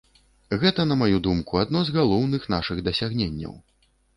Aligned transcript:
Гэта, 0.63 0.85
на 0.91 0.95
маю 1.01 1.19
думку, 1.27 1.59
адно 1.65 1.79
з 1.89 1.93
галоўных 1.99 2.51
нашых 2.55 2.77
дасягненняў. 2.89 3.53